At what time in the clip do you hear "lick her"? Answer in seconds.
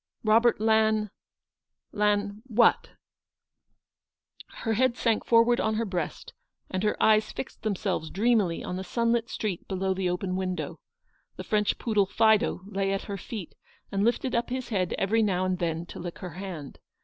15.99-16.31